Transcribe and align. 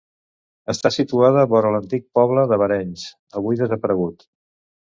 Està 0.71 0.89
situada 0.95 1.43
vora 1.51 1.73
l'antic 1.77 2.07
poble 2.21 2.47
de 2.53 2.61
Barenys, 2.65 3.07
avui 3.41 3.63
desaparegut. 3.63 4.31